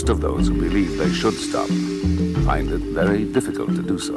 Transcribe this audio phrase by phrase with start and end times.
[0.00, 1.68] most of those who believe they should stop
[2.48, 4.16] find it very difficult to do so.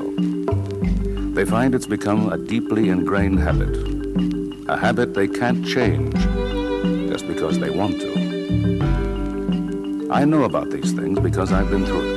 [1.33, 3.75] They find it's become a deeply ingrained habit,
[4.69, 6.13] a habit they can't change
[7.11, 8.13] just because they want to.
[10.09, 12.15] I know about these things because I've been through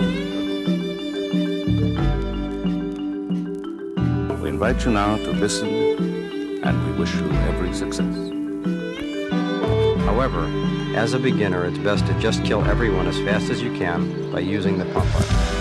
[1.25, 1.33] it.
[4.43, 8.15] We invite you now to listen, and we wish you every success.
[10.05, 10.47] However,
[10.97, 14.41] as a beginner, it's best to just kill everyone as fast as you can by
[14.41, 15.56] using the pump button.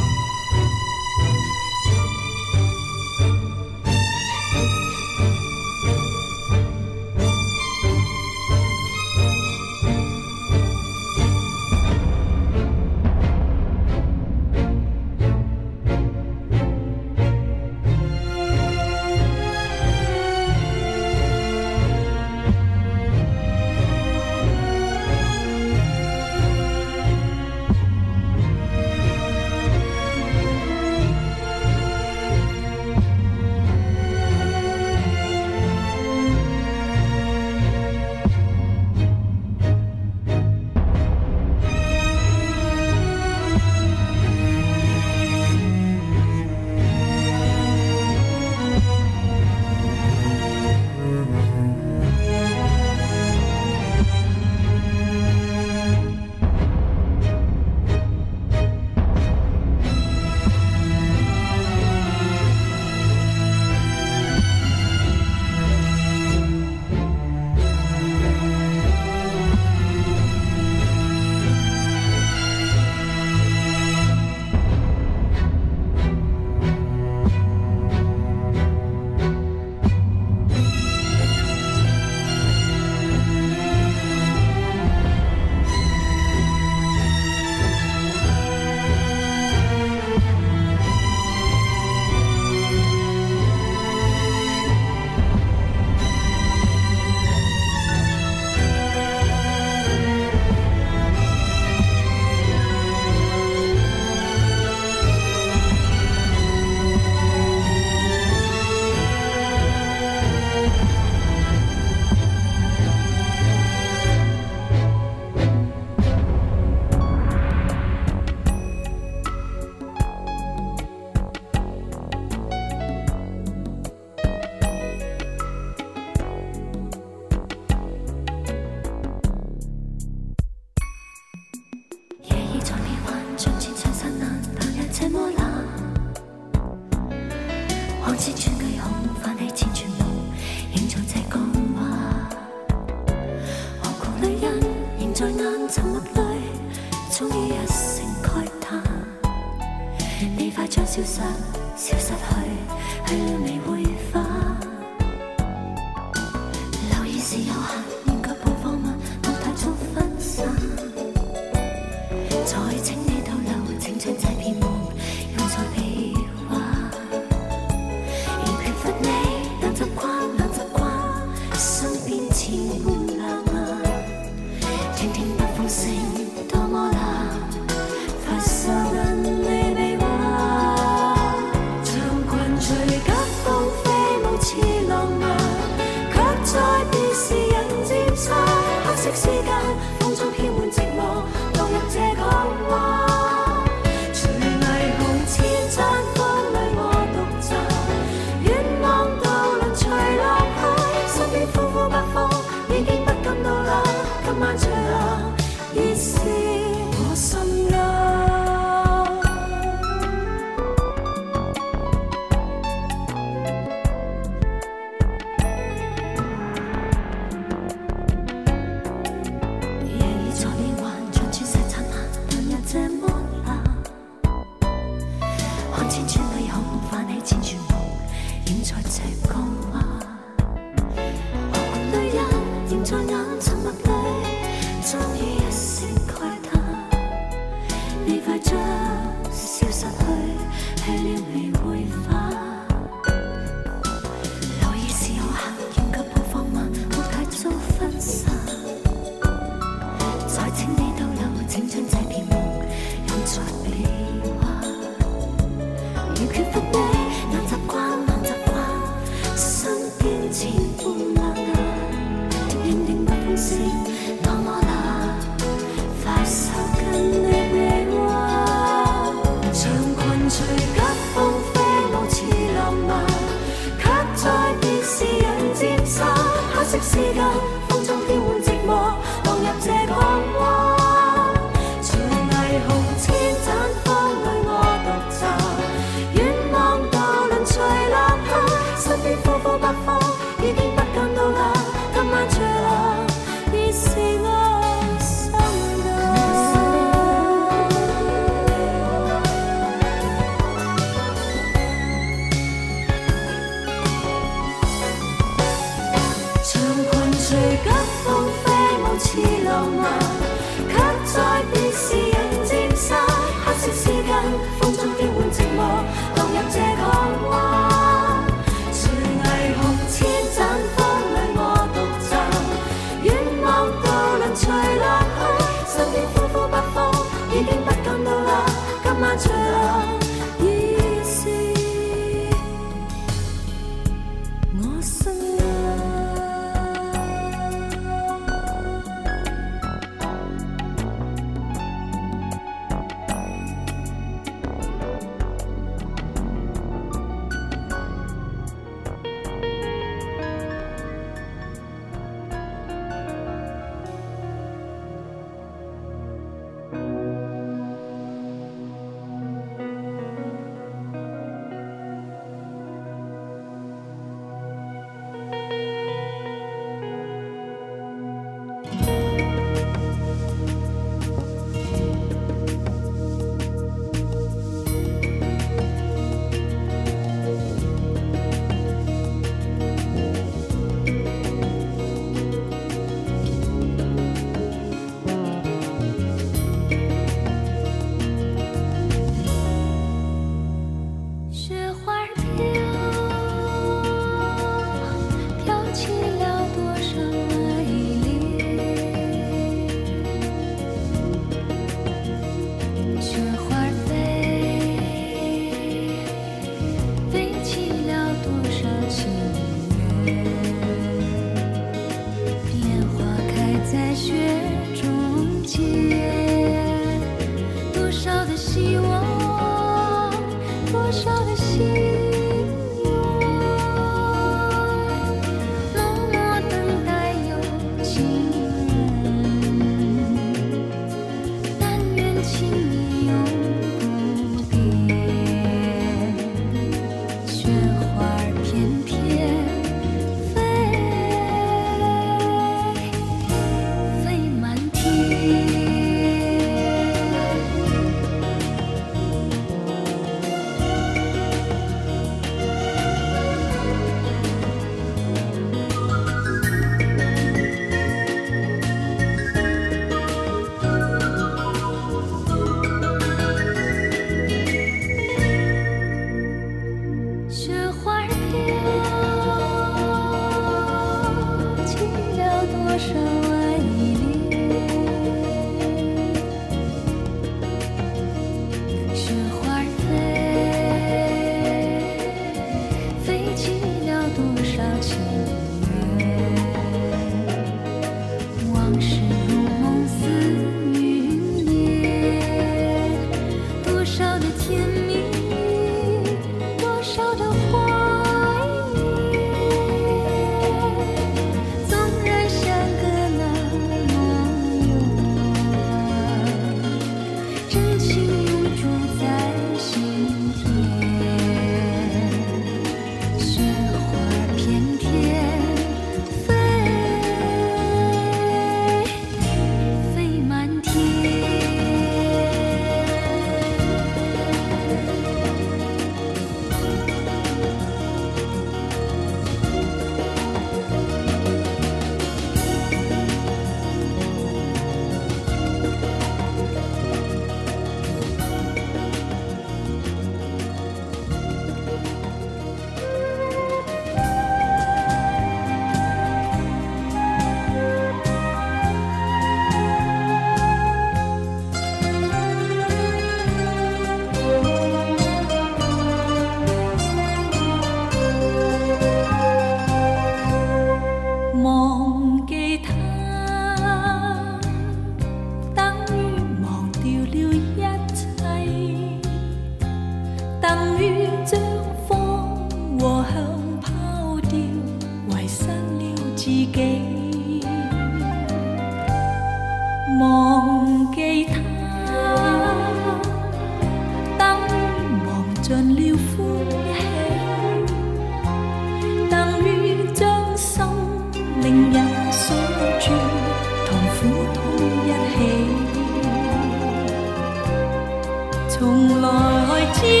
[598.61, 600.00] 从来知。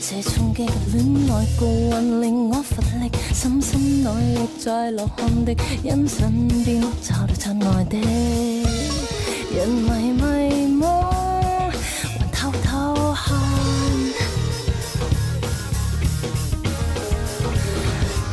[0.00, 0.64] 这冲击
[0.94, 5.52] 恋爱孤魂，令我乏力，深深努力在落汗的，
[5.82, 13.38] 因身边找到亲爱的，人迷迷惘，还偷偷看。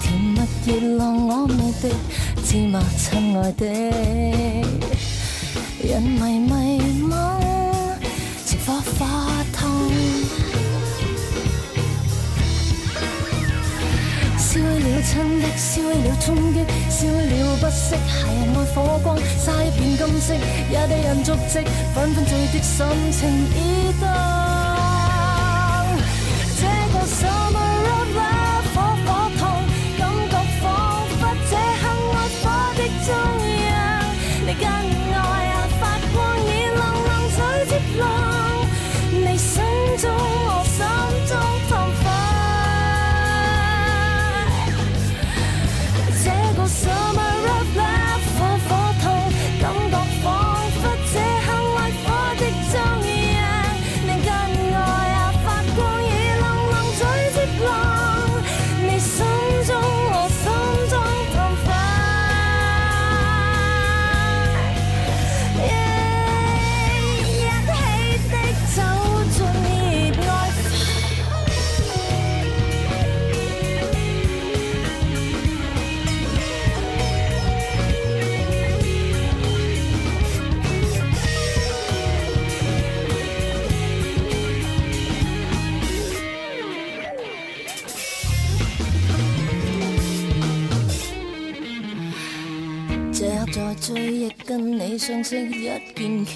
[0.00, 1.94] 甜蜜热浪我未的，
[2.42, 4.77] 致骂亲爱的。
[6.08, 7.38] 迷迷惘，
[8.46, 9.68] 情花花烫。
[14.38, 20.34] 烧了亲的，烧了冲击，烧了不息，骇人爱火光，一片金色，
[20.70, 21.58] 也被人足迹，
[21.94, 23.97] 纷纷醉的心情已。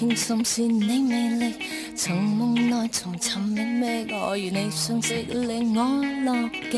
[0.05, 1.55] 用心是你魅力，
[1.95, 3.63] 从梦内重寻觅
[4.05, 6.77] 觅，我与你相识令我乐极，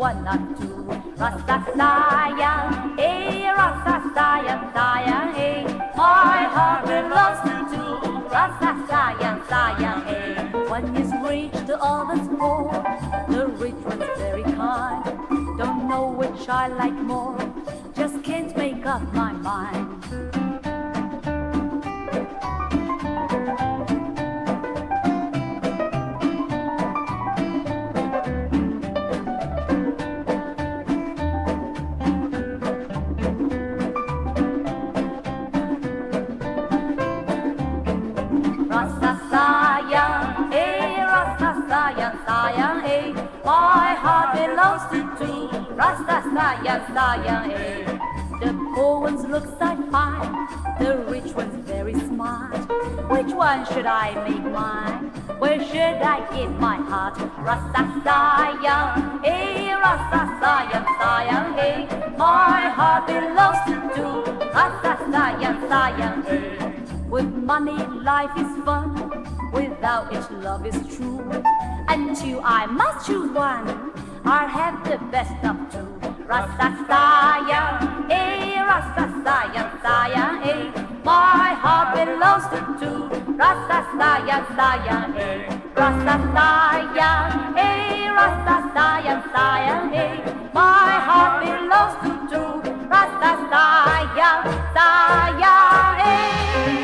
[0.00, 0.76] one, not two.
[1.20, 2.79] Rastafarian
[70.04, 71.22] know if love is true.
[71.88, 73.68] And two, I must choose one,
[74.24, 75.88] or have the best of two.
[76.30, 77.60] Rasta saya,
[78.08, 80.64] eh, rasta saya, saya, eh.
[81.04, 82.98] My heart belongs to two.
[83.40, 85.40] Rasta saya, saya, eh.
[85.76, 87.10] rasta saya,
[87.68, 90.16] eh, rasta saya, saya, eh.
[90.54, 92.48] My heart belongs to two.
[92.92, 94.32] Rasta saya,
[94.76, 95.56] saya,
[96.08, 96.79] eh.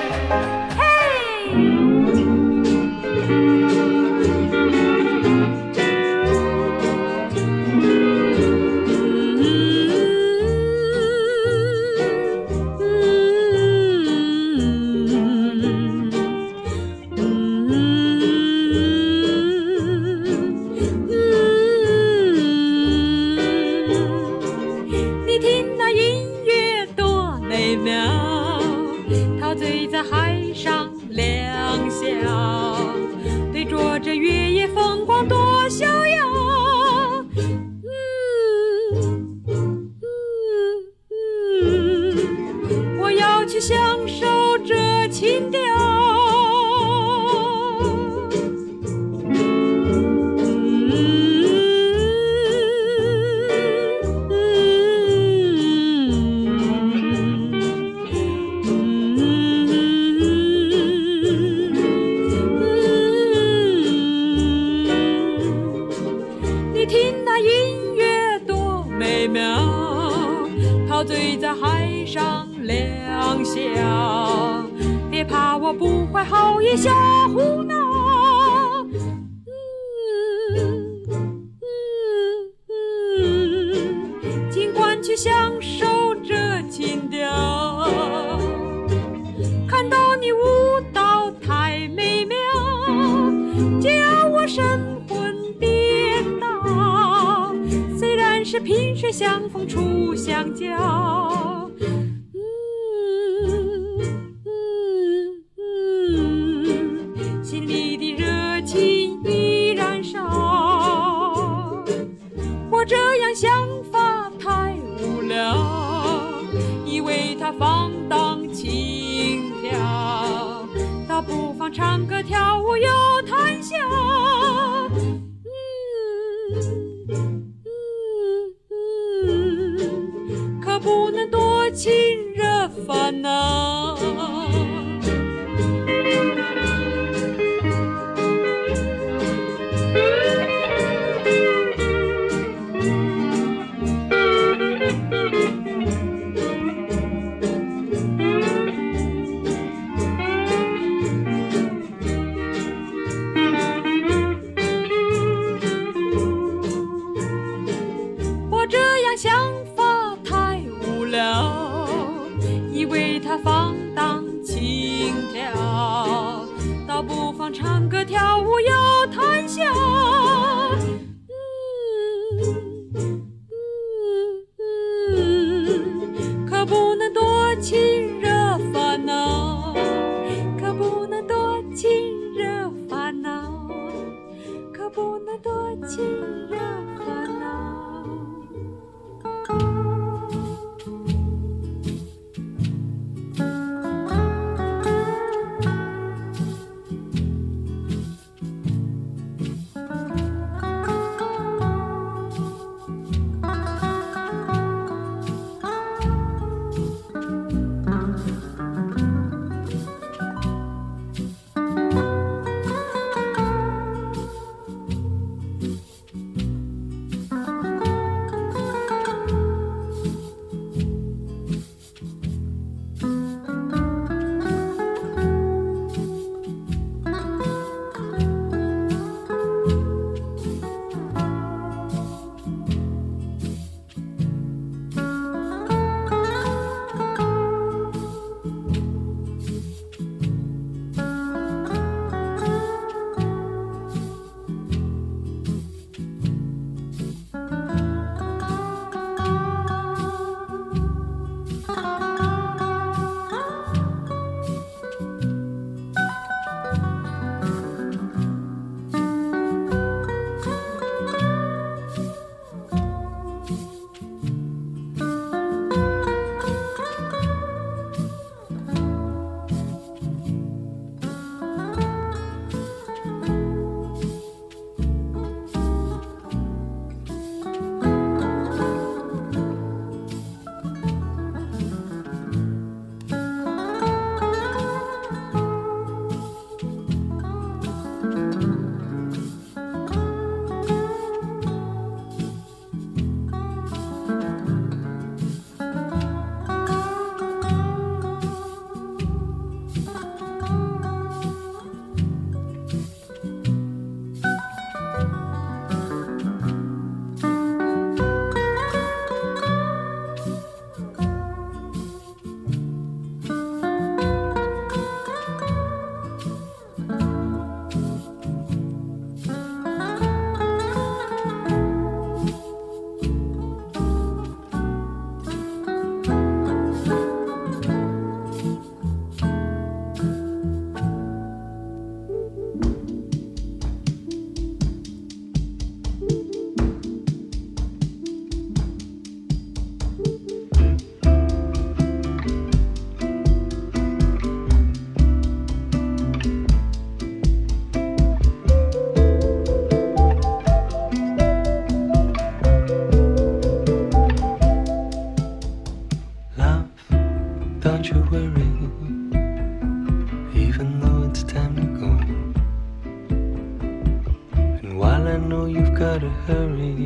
[366.29, 366.85] hurry.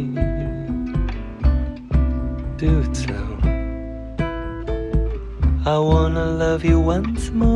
[2.61, 2.73] Do
[3.03, 3.33] tell.
[5.65, 7.50] I wanna love you once more.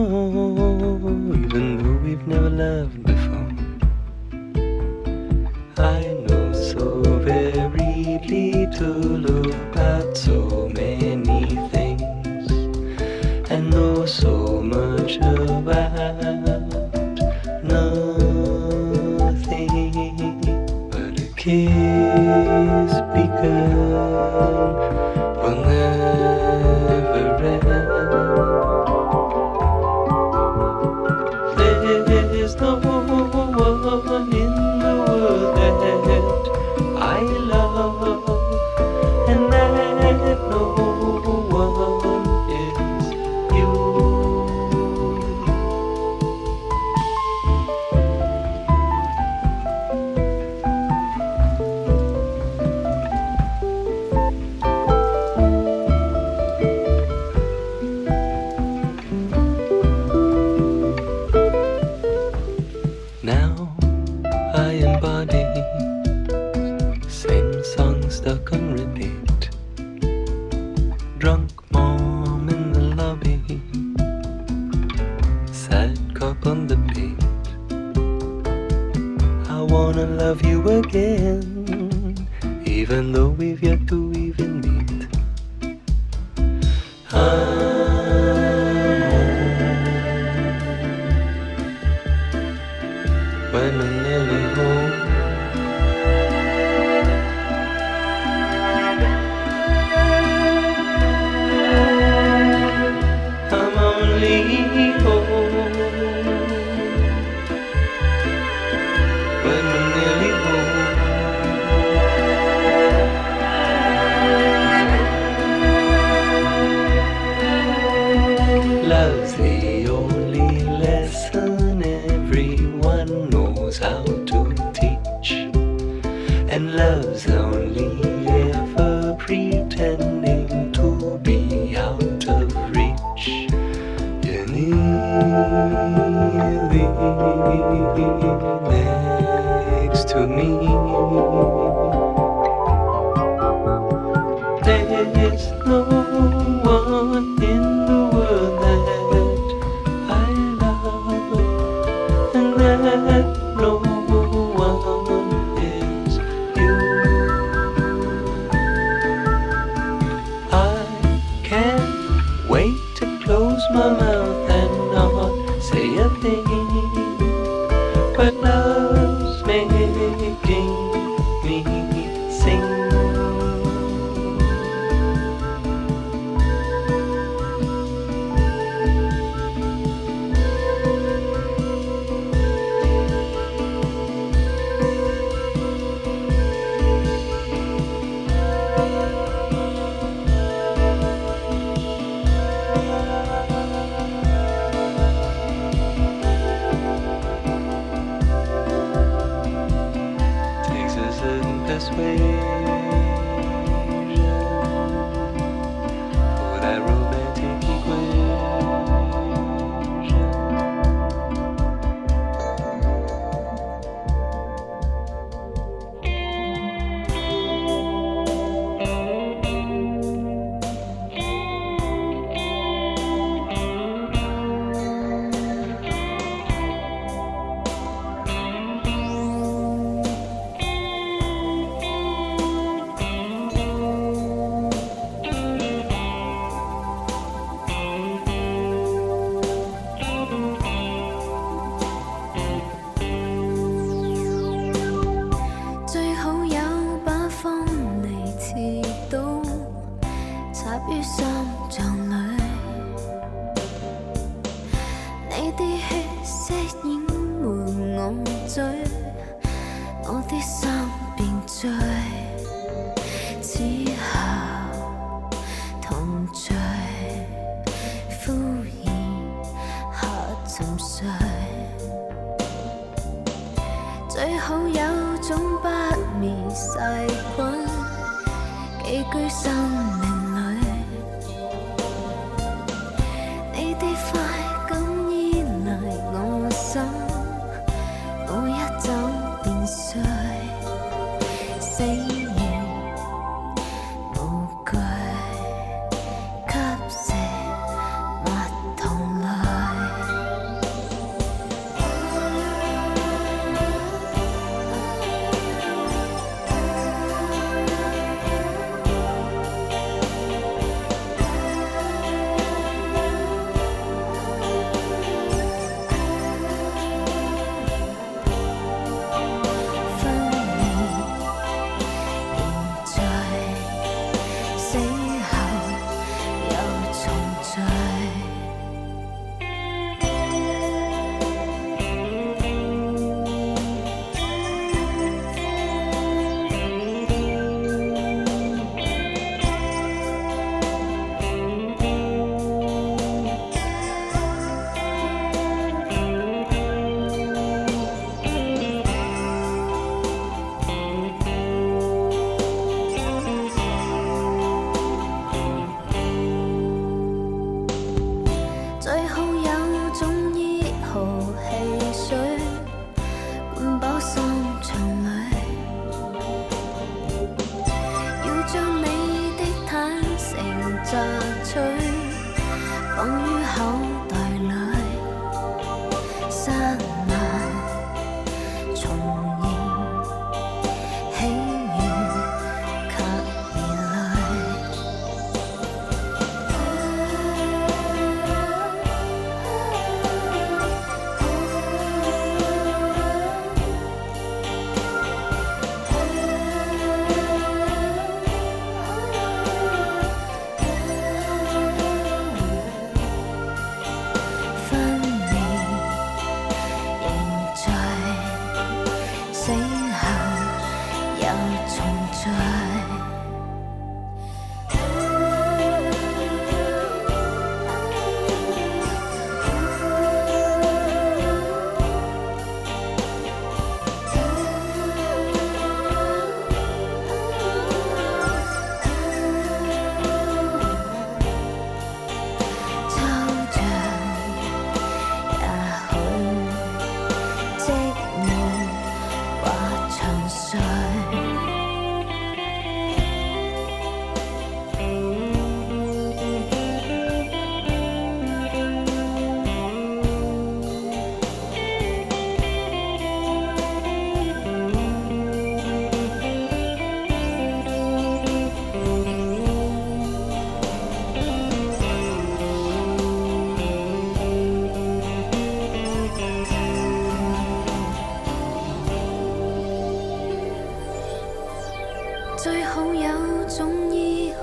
[472.45, 473.09] 最好有
[473.49, 474.41] 种依号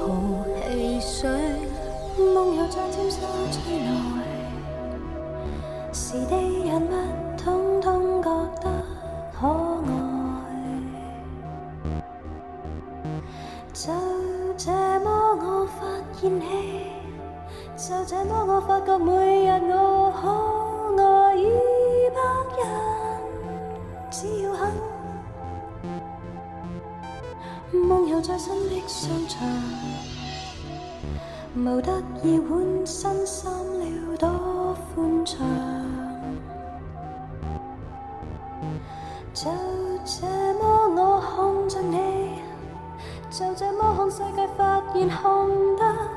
[0.74, 1.30] 汽水，
[2.34, 3.92] 梦游在天窗之内，
[5.94, 6.36] 是的
[6.68, 6.94] 人物
[7.38, 8.30] 通通觉
[8.60, 8.72] 得
[9.40, 9.48] 可
[9.86, 9.92] 爱，
[13.72, 13.92] 就
[14.58, 15.86] 这么我发
[16.20, 16.94] 现你，
[17.78, 19.21] 就这么我发觉每。
[28.32, 29.46] 在新的商场，
[31.54, 31.92] 无得
[32.24, 35.38] 意换新衫了，多宽敞。
[39.34, 39.50] 就
[40.06, 41.20] 这么我
[41.60, 42.40] 看着你，
[43.30, 46.11] 就这么看世界，发现看得。